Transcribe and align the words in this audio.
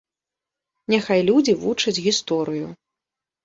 Няхай 0.93 1.21
людзі 1.29 1.57
вучаць 1.67 2.03
гісторыю. 2.09 2.67